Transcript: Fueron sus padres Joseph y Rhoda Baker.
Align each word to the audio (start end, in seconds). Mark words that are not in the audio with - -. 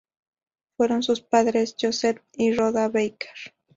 Fueron 0.77 1.03
sus 1.03 1.21
padres 1.21 1.75
Joseph 1.79 2.23
y 2.33 2.53
Rhoda 2.55 2.89
Baker. 2.89 3.29